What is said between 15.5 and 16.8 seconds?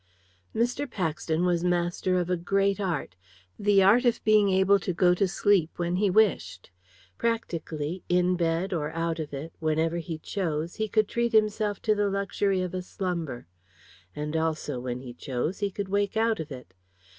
he could wake out of it.